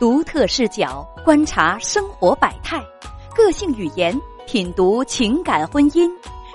[0.00, 2.82] 独特视角观察生活百态，
[3.36, 6.10] 个性语言品读情感婚姻，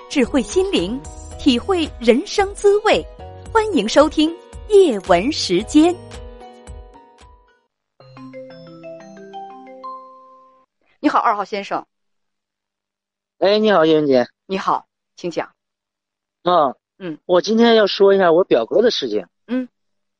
[0.09, 0.99] 智慧心灵
[1.37, 3.05] 体会人生滋味。
[3.53, 4.35] 欢迎收听
[4.69, 5.95] 夜文时间。
[10.99, 11.85] 你好，二号先生。
[13.37, 14.25] 哎，你好，叶文姐。
[14.47, 15.53] 你好，请讲。
[16.41, 19.27] 啊，嗯，我今天要说一下我表哥的事情。
[19.45, 19.69] 嗯，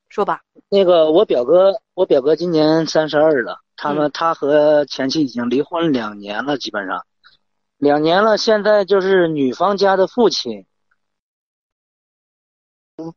[0.10, 0.42] 说吧。
[0.70, 7.06] 那个，我表哥，我表哥今年三十二了，他们他和前妻已经离婚两年了，基本上
[7.78, 8.38] 两年了。
[8.38, 10.66] 现在就是女方家的父亲，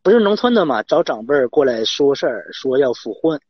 [0.02, 3.40] 不是农村的嘛，找长辈儿过来说事儿，说要复婚，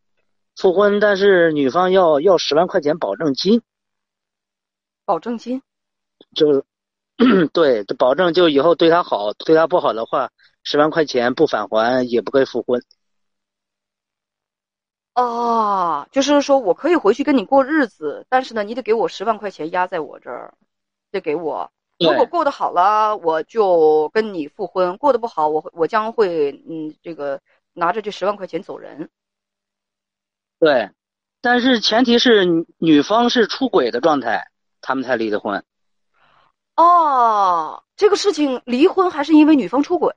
[0.56, 3.62] 复婚，但是女方要要十万块钱保证金，
[5.04, 5.62] 保证金，
[6.34, 6.64] 就
[7.52, 10.30] 对，就保证就以后对他好，对他不好的话，
[10.62, 12.82] 十万块钱不返还也不会复婚。
[15.18, 20.54] 哦，就是说我可以回去跟你过日子，但是呢，你得给我十万块钱压在我这儿，
[21.10, 21.72] 得给我。
[21.98, 27.40] 如果过得好了，我就跟你复婚；过得不好，我我将会嗯，这个
[27.72, 29.10] 拿着这十万块钱走人。
[30.60, 30.90] 对，
[31.40, 34.46] 但是前提是女方是出轨的状态，
[34.80, 35.64] 他们才离的婚。
[36.76, 40.14] 哦，这个事情离婚还是因为女方出轨？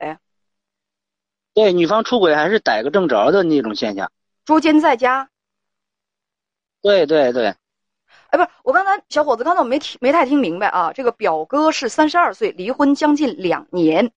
[1.56, 4.12] 对，女方出轨还是逮个正着的那种现象。
[4.46, 5.30] 捉奸在家，
[6.82, 7.56] 对对对，
[8.30, 10.94] 哎，不是我刚才小伙子，刚才我没听没太听明白啊。
[10.94, 14.12] 这个表哥是三十二岁，离婚将近两年，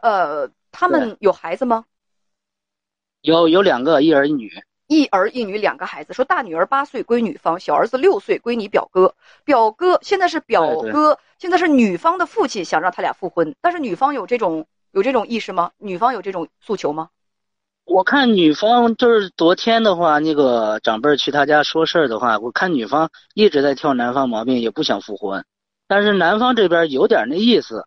[0.00, 1.84] 呃，他们有孩子吗？
[3.20, 4.50] 有有两个，一儿一女，
[4.86, 6.14] 一儿一女两个孩子。
[6.14, 9.14] 说大女儿八岁归女方，小儿子六岁归你表哥。
[9.44, 15.72] 表哥现在是表哥，现在是女方的父亲想让他俩复婚，但是女方有这种有这种意识吗？
[15.78, 17.10] 女方有这种诉求吗？
[17.88, 25.44] 我看女方就是昨天的话，那个长辈去他家说事儿的话，我看女方一直在挑男方毛病，也不想复婚，
[25.86, 27.86] 但是男方这边有点那意思，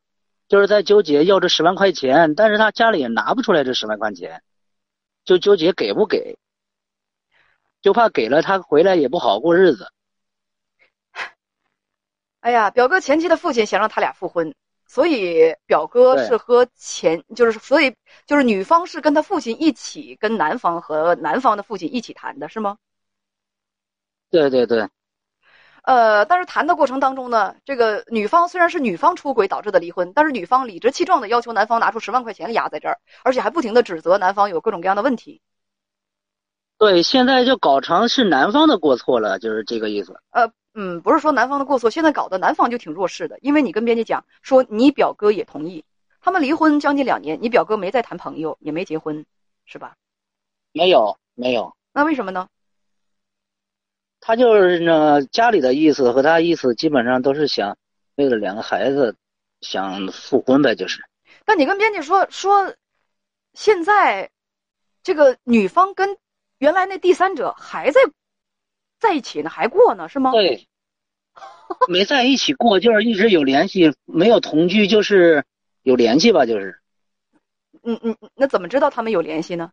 [0.50, 4.42] 就是在纠结要这十万块钱，但是他家里也拿不出来这十万块钱，
[5.24, 6.40] 就纠结给不给，
[7.82, 9.88] 就怕给了他回来也不好过日子。
[12.40, 14.56] 哎呀，表哥前妻的父亲想让他俩复婚。
[14.94, 22.76] 所以表哥是和前就是所以就是女方是跟他父亲一起跟男方和男方的父亲一起谈的是吗？
[24.30, 24.90] 对对对。
[25.84, 35.42] 呃，但是谈的过程当中呢，这个女方虽然是女方出轨导致的离婚，但是女方理直气壮的要求男方拿出十万块钱压在这儿，而且还不停的指责男方有各种各样的问题。
[36.78, 40.20] 对，现在就搞成是男方的过错了，就是这个意思。
[40.32, 40.52] 呃。
[40.74, 45.84] 嗯，不是说男方的过错，现在搞得男方就挺弱势的，因为你跟编辑讲说你表哥也同意，
[46.22, 49.26] 他们离婚将近两年，你表哥没再谈朋友，也没结婚，
[49.66, 49.98] 是吧？
[50.72, 51.76] 没有，没有。
[51.92, 52.48] 那为什么呢？
[54.22, 57.78] 他就是呢，家里的意思和他意思基本上都是想
[58.16, 59.18] 为了两个孩子
[59.60, 61.02] 想复婚呗，就是。
[61.44, 62.74] 但你跟编辑说说，
[63.54, 64.30] 现在
[65.04, 66.18] 这个女方跟
[66.60, 68.00] 原来那第三者还在。
[69.02, 70.32] 在一起呢，还过呢，是吗？
[70.32, 70.68] 对，
[71.90, 75.44] 没在一起过，就是一直有联系，没有同居，就是
[75.82, 76.80] 有联系吧，就是。
[77.84, 79.72] 嗯嗯，那怎么知道他们有联系呢？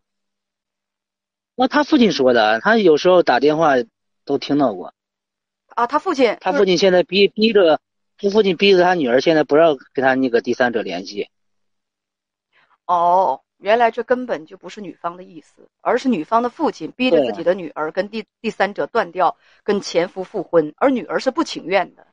[1.54, 3.74] 那他父亲说的，他有时候打电话
[4.24, 4.94] 都听到过。
[5.68, 7.80] 啊，他父亲，他父亲现在逼逼着，
[8.16, 11.28] 他父亲逼着他女儿现在不让跟他那个第三者联系。
[12.86, 13.42] 哦。
[13.58, 22.06] 原来这根本就不是女方的意思，而是女方的父亲逼着自己的女儿跟第第三者断掉跟前夫复婚，而女儿是不情愿的。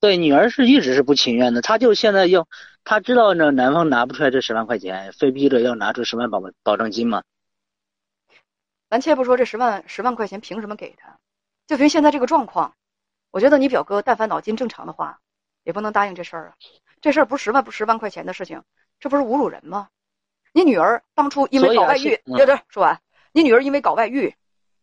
[0.00, 2.48] 对，女儿是一直是不情愿的，她就现在要，
[2.84, 7.22] 她知道呢，男方拿不出来这十万块钱，非逼着要拿出十万保保证金嘛。
[8.88, 11.18] 咱且不说这十万十万块钱凭什么给他，
[11.66, 12.74] 就凭现在这个状况，
[13.30, 15.20] 我觉得你表哥但凡脑筋正常的话，
[15.62, 16.54] 也不能答应这事儿啊。
[17.02, 18.62] 这事儿不是十万不十万块钱的事情。
[19.00, 19.88] 这不是侮辱人吗？
[20.52, 23.00] 你女儿当初因为搞外遇，要这说完，
[23.32, 24.34] 你女儿因为搞外遇，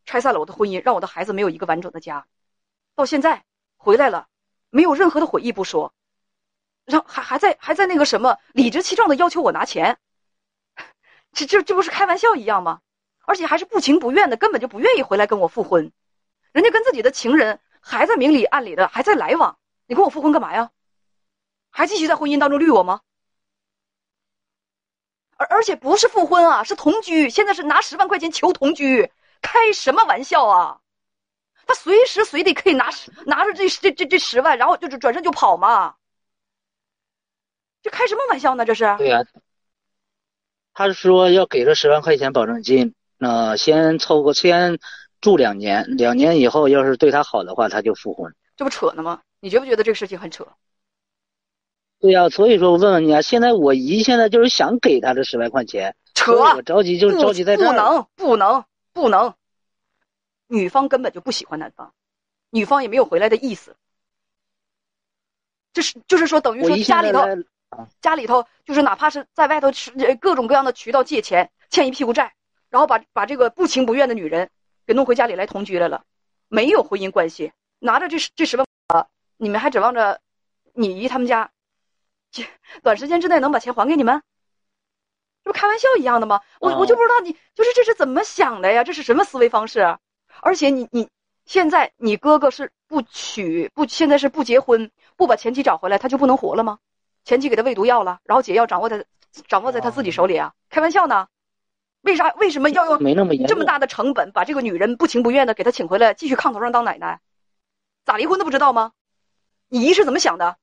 [0.05, 2.25] 拆散了我的婚姻，让我的孩子没有一个完整的家，
[2.95, 3.43] 到现在
[3.77, 4.27] 回来了，
[4.71, 5.93] 没有任何的悔意不说，
[6.85, 9.99] 然后还还在还在那个什么理直气壮的要求我拿钱，
[11.33, 12.81] 这这这不是开玩笑一样吗？
[13.25, 15.91] 而且还是不情不愿的，根本就不愿意回来跟我复婚，
[16.53, 20.71] 人家跟自己的情人还在明里暗里的还在来往，你跟我复婚干嘛呀？
[21.69, 23.01] 还继续在婚姻当中绿我吗？
[25.37, 27.29] 而而且不是复婚啊，是同居。
[27.29, 29.11] 现在是拿十万块钱求同居，
[29.41, 30.79] 开什么玩笑啊？
[31.65, 35.95] 他随时随地可以拿十拿着这这这这十万，然后就是转身就跑嘛。
[37.81, 38.65] 这开什么玩笑呢？
[38.65, 38.95] 这是？
[38.97, 39.23] 对呀。
[40.73, 44.79] 他说要给这十万块钱保证金，那先凑合，先
[45.21, 48.33] 住两年，两年以后要是对他好的话，他就复婚。
[48.55, 49.21] 这不扯呢吗？
[49.39, 50.47] 你觉不觉得这个事情很扯？
[51.99, 57.67] 对呀、所以说我问问你啊，现在我姨现在就是想给他这十来块钱，扯我着急就不着急在这儿。
[57.67, 58.63] 不能不能
[58.93, 59.33] 不能，
[60.47, 61.93] 女方根本就不喜欢男方，
[62.51, 63.75] 女方也没有回来的意思。
[65.73, 67.23] 这是就是说，等于说家里头
[67.99, 72.33] 家里头就是哪怕是在外头吃呃各种各样的渠道借钱，欠一屁股债，
[72.69, 74.49] 然后把把这个不情不愿的女人
[74.85, 76.03] 给弄回家里来同居来了，
[76.47, 79.07] 没有婚姻关系，拿着这十这十万，啊，
[79.37, 80.21] 你们还指望着
[80.73, 81.51] 你姨他们家，
[82.31, 82.43] 这
[82.83, 84.21] 短时间之内能把钱还给你们？
[85.43, 86.41] 这不开玩笑一样的吗？
[86.59, 88.83] 我我就不知道你就是这是怎么想的呀？
[88.83, 89.99] 这是什么思维方式啊？
[90.41, 91.09] 而且你你
[91.45, 96.79] 现在你哥哥是不娶不现在是不结婚不把前妻找回来，他就不能活了吗？
[97.23, 99.05] 前妻给他喂毒药了，然后解药掌握在
[99.47, 100.53] 掌握在他自己手里啊？
[100.69, 101.27] 开玩笑呢？
[102.01, 103.47] 为啥为什么要用没那么严。
[103.47, 107.19] 这么大的成本把这个女人不情不愿的给他请回来，继续炕头上当奶奶？
[108.05, 108.91] 咋离婚的不知道吗？
[109.67, 110.57] 你姨是怎么想的？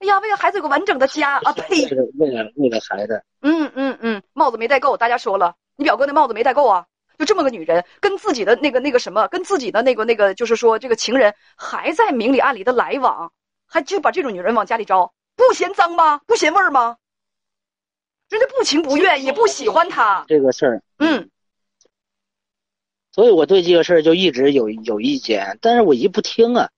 [0.00, 1.52] 哎呀，为了孩子有个完整的家 啊！
[1.52, 1.86] 呸！
[1.88, 6.86] 是为了为了孩子，嗯嗯嗯，帽子没戴够，大家说了，你表哥那帽子没戴够啊！
[7.16, 13.32] 就这么个女人，跟自己的那个那个什么，跟自己的那个那个，就是说这个情人还在明里暗里的来往，
[13.66, 16.20] 还就把这种女人往家里招，不嫌脏吗？
[16.26, 16.96] 不嫌味儿吗？
[18.30, 20.24] 人家不情不愿，也不喜欢他。
[20.26, 21.30] 这个事儿，嗯，
[23.12, 26.68] 所以我对这个事儿就一直有有意见，但是我姨不听啊。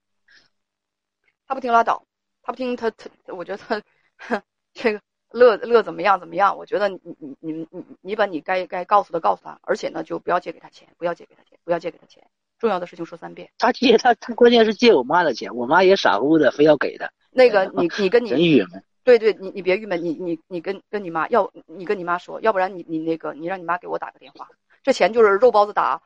[1.47, 2.05] 他不听拉倒，
[2.47, 3.83] 他不听他他，我觉得他
[4.19, 4.41] 哼
[4.73, 5.01] 这个
[5.33, 6.57] 乐乐怎么样怎么样？
[6.57, 12.25] 我觉得你你你你你你把你该该告诉的告诉他，而且呢就不要借给他钱，不要借给他钱，不要借给他钱。
[12.61, 13.51] 重要的事情说三遍。
[13.59, 18.81] 他借他他关键是借我妈的钱，我妈也傻乎乎的非要给他，那个你你跟 真你郁闷。
[19.03, 24.49] 对对，你你别郁闷，你你你跟跟你妈要，你跟你妈说，要不然你你那个你让你妈给我打个电话，
[24.85, 26.01] 这钱就是肉包子打，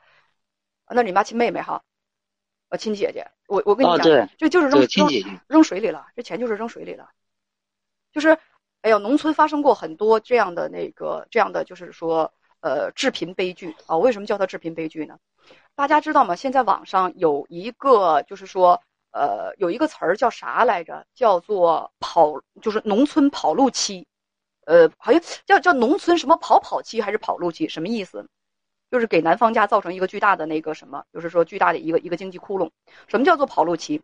[0.88, 1.82] 那你妈亲妹妹哈，
[2.70, 7.10] 呃亲姐姐，我我跟你讲，哦对这就是扔扔扔水里了，这钱就是扔水里了，
[8.12, 8.38] 就是，
[8.82, 13.96] 哎呀，农村发生过很多这样的那个这样的，就是说呃致贫悲剧啊。
[13.96, 15.18] 为什么叫它致贫悲剧呢？
[15.74, 16.36] 大家知道吗？
[16.36, 18.80] 现在网上有一个就是说
[19.10, 21.04] 呃有一个词儿叫啥来着？
[21.14, 24.06] 叫做跑，就是农村跑路期，
[24.66, 27.68] 呃，好像叫叫农村什么跑跑期还是跑路期？
[27.68, 28.28] 什么意思？
[28.90, 32.70] 就是给男方家造成一个巨大的那个什么，就是说巨大的一个一个经济窟窿。
[33.06, 34.02] 什么叫做跑路期？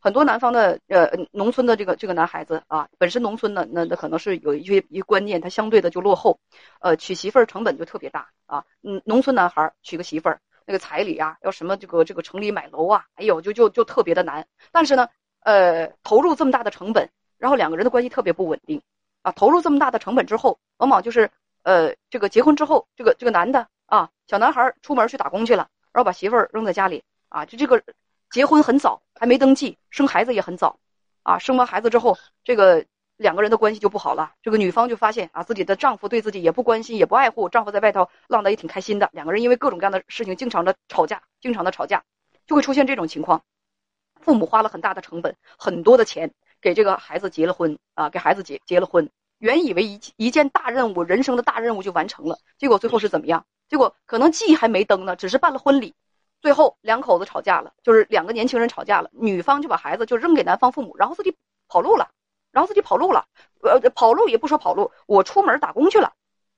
[0.00, 6.40] 很多南方的呃农村的这个这个男孩子啊，本身农村呢，那那可能是有一些一个观念，他相对的就落后，
[6.80, 8.64] 呃，娶媳妇儿成本就特别大啊。
[8.82, 14.44] 嗯，农村男孩娶个媳妇儿，那个彩礼啊，要什么这个这个城里买楼啊，哎呦，就就就特别的难。
[14.72, 15.08] 但是呢，
[15.42, 17.08] 呃，投入这么大的成本，
[17.38, 18.82] 然后两个人的关系特别不稳定
[19.22, 19.30] 啊。
[19.30, 21.30] 投入这么大的成本之后，往往就是
[21.62, 27.82] 呃，这个结婚之后，这个这个男的啊，小男孩出门去打工去了，然后把媳妇儿扔在家里啊，就这个
[28.30, 30.78] 结婚很早，还没登记，生孩子也很早，
[31.22, 32.86] 啊，生完孩子之后，这个
[33.18, 34.32] 两个人的关系就不好了。
[34.40, 42.02] 这个女方就发现啊，自己的丈夫对自己也不关心，也不爱护，丈夫在外头浪的也挺开心的，两个人因为各种各样的事情经常的吵架，经常的吵架，
[42.46, 43.42] 就会出现这种情况。
[44.22, 53.44] 父母花了很大的成本，很多的钱给这个孩子结了婚啊，给孩子结结了婚，原以为一一件大任务，人生的大任务就完成了，结果最后是怎么样？
[53.72, 55.94] 结果可能记还没登呢，只是办了婚礼，
[56.42, 61.34] 最后两口子吵架了，就是两个年轻人吵架了，女方就把孩子就扔给男方父母，然后自己
[61.68, 62.10] 跑路了，
[62.50, 63.24] 然后自己跑路了，
[63.62, 66.12] 呃，跑路也不说跑路，我出门打工去了，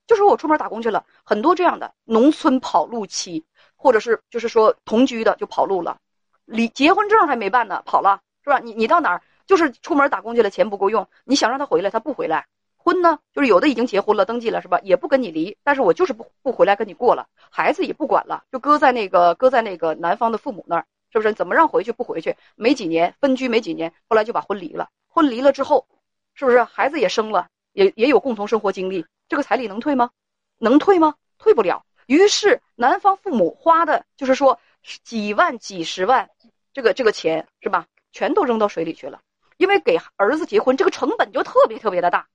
[0.08, 3.44] 就说我出门打工去了，很多这样的农村跑路期，
[3.76, 5.98] 或者是就是说同居的就跑路了，
[6.46, 8.58] 离结婚证还没办呢，跑了是吧？
[8.58, 12.48] 你你到哪儿就是出门打工去了，钱不够用，你想让他回来，他不回来。
[12.84, 14.78] 婚呢，就是有的已经结婚了，登记了是吧？
[14.82, 21.32] 也不跟你离，但是我就是不不回来跟你过了，孩子也不管了，就搁在那个搁在那个男方的父母那儿，是不是？
[21.32, 22.36] 怎么让回去不回去？
[22.56, 24.90] 没几年分居没几年，后来就把婚离了。
[25.08, 25.86] 婚离了之后，
[26.34, 29.06] 是不是孩子也生了，也也有共同生活经历？
[29.30, 30.10] 这个彩礼能退吗？
[30.58, 31.14] 能退吗？
[31.38, 31.86] 退不了。
[32.04, 36.28] 于是男方父母花的就是说几万几十万，
[36.74, 37.86] 这个这个钱是吧？
[38.12, 39.22] 全都扔到水里去了，
[39.56, 42.28] 因为给儿子结婚这个成本就特别特别的大。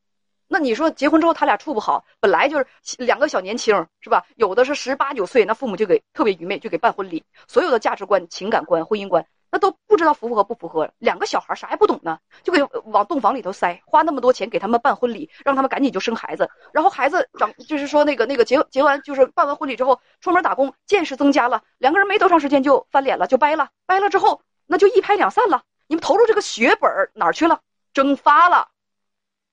[0.51, 2.65] 那你说结婚之后他俩处不好，本来就是
[2.97, 4.25] 两个小年轻是吧？
[4.35, 10.91] 有的是十八九岁，那父母就给特别愚昧，就给办婚礼，所有的价值观、情感观、婚姻观，那都不知道符不合不符合。
[10.97, 25.61] 两个小孩啥也不懂呢，就给往洞房里头塞，花那么多钱给他们办婚礼，让他们赶紧就生孩子，然后孩子长就是说那个那个结结完就是办完婚礼之后出门打工，见识增加了，两个人没多长时间就翻脸了，就掰了，掰了之后那就一拍两散了。
[25.85, 27.59] 你们投入这个血本哪儿去了？
[27.93, 28.67] 蒸发了。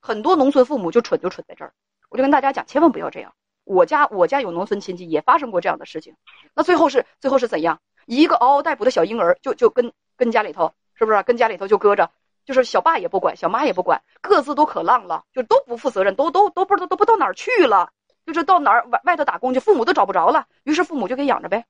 [0.06, 1.72] 很多农村父母就蠢就蠢在这儿，
[2.08, 3.34] 我就跟大家讲，千万不要这样。
[3.64, 6.14] 我家我家有农村亲戚也发生过这样的事情。
[6.54, 7.80] 那最后是最后是怎样？
[8.06, 11.20] 一个嗷嗷待哺的小婴儿就就跟跟家里头是不是？
[11.24, 12.12] 跟家里头就搁着，
[12.44, 17.90] 就是小爸也不管，小妈也不管，各自都可浪了，就都不负责任，都都都不知道都不到哪儿去了，
[18.24, 20.46] 就是到哪儿外外头打工去，父母都找不着了。
[20.62, 21.64] 于是父母就给养着呗，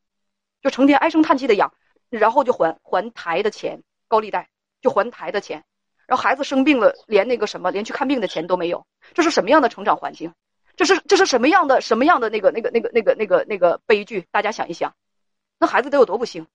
[0.61, 1.73] 就成天唉声叹气的养，
[2.11, 4.51] 然后就还还台的钱，高利贷
[4.83, 5.65] 就还台的钱。
[6.07, 10.33] 然后孩子生病了，连那个什么，连去看病的钱都没有，这是什么样的成长环境？
[10.77, 14.27] 这是这是什么样的什么样的那个那个那个那个那个那个悲剧？
[14.31, 14.95] 大家想一想，
[15.59, 16.47] 那孩子得有多不幸？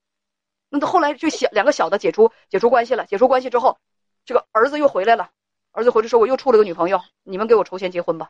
[0.70, 3.78] 那他后来就小两个小的解除解除关系了，解除关系之后，
[4.24, 5.32] 这个儿子又回来了，
[5.72, 8.30] 儿子回来说我又处了个女朋友，你们给我筹钱结婚吧。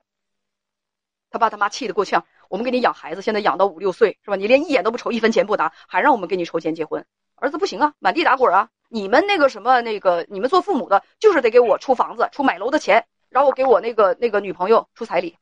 [1.30, 4.36] 他爸他妈气得够呛，我们给你养孩子，现在养到五六岁是吧？
[4.38, 7.06] 你连一眼都不瞅，一分钱不拿，还让我们给你筹钱结婚？
[7.36, 8.70] 儿子不行啊，满地打滚啊。
[8.93, 15.38] 你们那个什么那个，你们做父母的，就是得给我出房子、出买楼的钱，然后我给我那个那个女朋友出彩礼，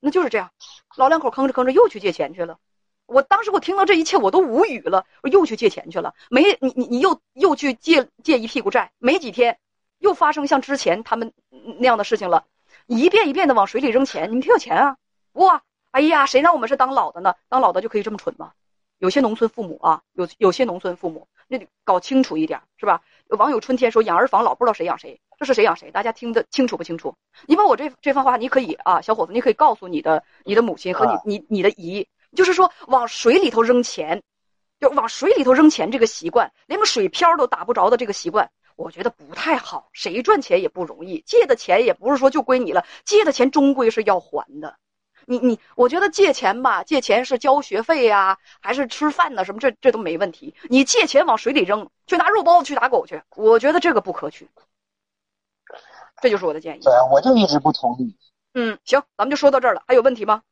[0.00, 0.50] 那就是这样。
[0.96, 2.56] 老两口吭着吭着又去借钱去了。
[3.04, 6.14] 我当时我听到这一切我都无语了，我又去借钱去了。
[6.30, 9.58] 没你你你又又去借借一屁股债，没几天
[9.98, 11.34] 又发生像之前他们
[11.78, 12.46] 那样的事情了，
[12.86, 14.30] 一遍一遍的往水里扔钱。
[14.30, 14.96] 你们挺有钱啊，
[15.32, 15.62] 哇！
[15.90, 17.34] 哎呀，谁让我们是当老的呢？
[17.50, 18.52] 当老的就可以这么蠢吗？
[19.02, 21.26] 有些农村父母啊，有有些农村父母。
[21.48, 23.02] 那得搞清楚一点，是吧？
[23.30, 25.90] 网友春天说养儿防老，不知道谁养谁，这是谁养谁？
[25.90, 27.12] 大家听得清楚不清楚？
[27.48, 32.06] 你把我这这番话，你可以啊，小伙子，你可以告诉你的你的母亲和你你你的姨，
[32.36, 34.22] 就是说往水里头扔钱，
[34.78, 39.88] 就往水里头扔钱这个习惯，连个水漂都打不着的这个习惯，我觉得不太好。
[39.92, 44.78] 谁赚钱也不容易，借的钱也不是说就归你了，借的钱终归是要还的。
[45.26, 49.44] 你你，我觉得借钱吧，借钱是交学费呀，还是吃饭呢？
[49.44, 50.54] 什么这这都没问题。
[50.68, 54.48] 你借钱往水里扔，去拿肉包子去打狗去，我觉得这个不可取。
[56.20, 56.80] 这就是我的建议。
[56.82, 58.16] 对，我就一直不同意。
[58.54, 59.82] 嗯，行，咱们就说到这儿了。
[59.86, 60.42] 还有问题吗？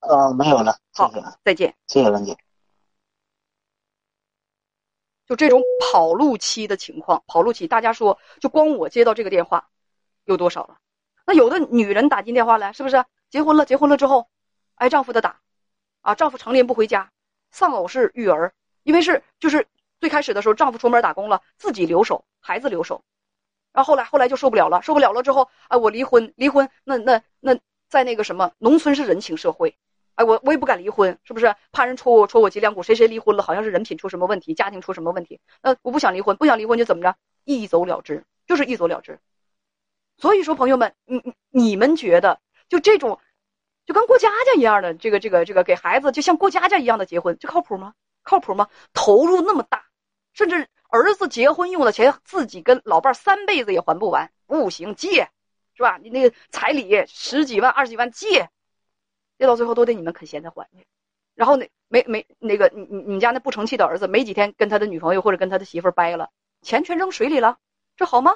[0.00, 0.76] 呃，没有了。
[0.92, 1.10] 好，
[1.44, 1.74] 再见。
[1.86, 2.36] 谢谢文姐。
[5.28, 9.68] 就这种跑路期的情况，跑路期，大家说，就光我接到这个电话，
[10.24, 10.76] 有多少了？
[11.24, 13.04] 那有的女人打进电话来，是不是？
[13.32, 14.28] 结婚了，结婚了之后，
[14.74, 15.40] 挨丈夫的打，
[16.02, 17.10] 啊，丈夫常年不回家，
[17.50, 19.66] 丧偶式育儿，因为是就是
[19.98, 23.02] 最开始的时候，丈夫出门打工了，自己留守，孩子留守，
[23.72, 27.58] 然后后来后来就受不了了，受不了了之后，哎，我离婚，离婚，那那那
[27.88, 29.74] 在那个什么农村是人情社会，
[30.16, 31.56] 哎，我我也不敢离婚，是不是？
[31.72, 39.18] 怕人戳我戳我脊梁骨，谁谁离婚了，好像是人品出什么问题，家庭出什么问题，那我不想离婚，不想离婚就怎么着，一走了之，就是一走了之。
[40.18, 42.38] 所以说，朋友们，你你你们觉得？
[42.72, 43.20] 就这种，
[43.84, 47.92] 就跟过家家一样的这个这个这个给孩子就像过家家一样的结婚，这靠谱吗？
[48.22, 48.70] 靠谱吗？
[48.94, 49.84] 投入那么大，
[50.32, 55.28] 甚至儿子结婚用的钱自己跟老伴三辈子也还不完，不行借，
[55.74, 55.98] 是吧？
[56.02, 58.48] 你那个彩礼十几万、二十几万借，
[59.36, 60.86] 借到最后都得你们啃咸菜还去。
[61.34, 66.30] 然后那没没那个你你你家那不成器的儿子，没几天跟他的女朋友或者跟他的媳妇掰了，
[66.62, 67.58] 钱全扔水里了，
[67.98, 68.34] 这好吗？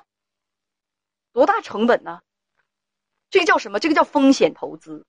[1.33, 2.21] 多大成本呢？
[3.37, 3.78] 这个叫什么？
[3.78, 5.05] 这个叫风险投资，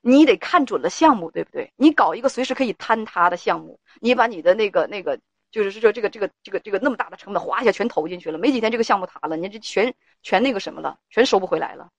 [0.00, 1.72] 你得看准了项目，对不对？
[1.74, 5.18] 你搞一个随时可以坍塌的项目，你把你的那个那个，
[5.50, 11.90] 就是说这个这个这个这个那么大的成本哗一下全投进去了，没几天这个项目塌了，你这全全那个什么了，全收不回来了，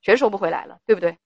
[0.00, 1.18] 全收不回来了，对不对？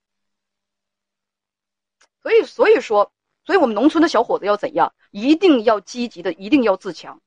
[2.22, 3.12] 所以所以说，
[3.44, 4.92] 所以我们农村的小伙子要怎样？
[5.12, 7.22] 一定要积极的，一定要自强，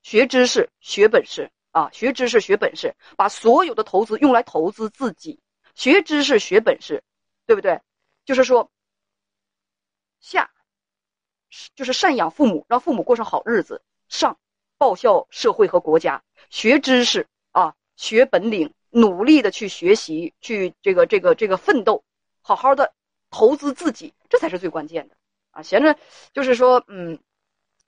[0.00, 1.50] 学知识，学本事。
[1.72, 5.40] 啊，学知识学本事，把所有的投资用来投资自己。
[5.74, 7.02] 学知识学本事，
[7.46, 7.80] 对不对？
[8.26, 8.70] 就是说，
[10.20, 10.50] 下
[11.74, 13.76] 就是赡养父母，让父母过上好日子；
[14.08, 14.38] 上
[14.76, 16.22] 报效社会和国家。
[16.50, 22.04] 学知识啊，学本领，努力的去学习，去这个这个这个奋斗，
[22.42, 22.92] 好好的
[23.30, 25.16] 投资自己，这才是最关键的
[25.52, 25.62] 啊！
[25.62, 25.96] 闲着
[26.34, 27.18] 就是说，嗯，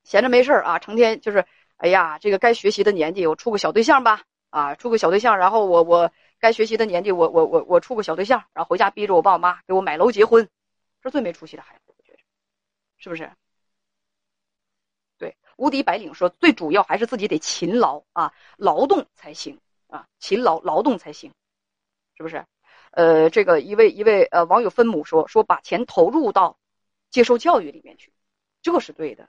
[0.05, 1.45] 闲着没事儿啊，成天就是。
[1.77, 10.49] 哎呀，这个该学习的年纪，我处个小对象吧，啊，处个小对象，然后我我该学习的年纪，我我我我处个小对象，然后回家逼着我爸我妈给我买楼结婚，
[11.03, 12.19] 这最没出息的孩子，我觉得，
[12.97, 13.31] 是不是？
[15.19, 21.33] 对，无敌白领说，最主要还是自己得勤劳啊，劳动才行啊，勤劳劳动才行，
[22.17, 22.45] 是不是？
[22.93, 26.57] 呃，这个一位一位呃网友分母说说把钱投入到
[27.11, 28.13] 接受教育里面去，
[28.63, 29.29] 这是对的。